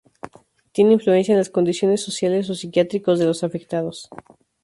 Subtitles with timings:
[0.71, 4.09] Tiene influencia en las condiciones sociales o psiquiátricos de los afectados.